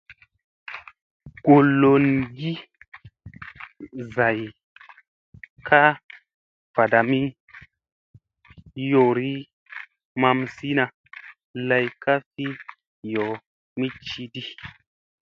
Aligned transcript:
Koloŋgi 1.45 2.51
zay 4.13 4.39
ka 5.67 5.81
vadamidi, 6.75 7.37
yoorii 8.89 9.39
mamisina 10.21 10.83
lay 11.67 11.87
ka 12.03 12.13
fi 12.31 12.45
yoomi 13.11 13.87
cidi. 14.07 14.41